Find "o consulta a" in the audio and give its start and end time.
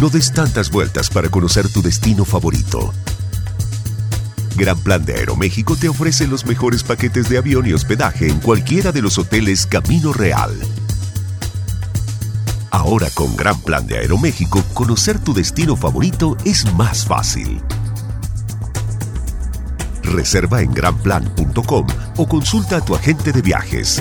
22.16-22.84